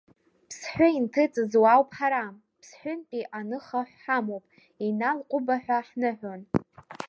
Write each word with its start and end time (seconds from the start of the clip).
Ԥсҳәы 0.49 0.87
иҭыҵыз 0.99 1.51
уаауп 1.61 1.89
ҳара, 1.97 2.23
Ԥсҳәынтәи 2.59 3.29
аныхахә 3.37 3.95
ҳамоуп, 4.03 4.43
Инал-ҟәыба 4.85 5.55
ҳәа 5.63 5.77
ҳныҳәон. 5.87 6.41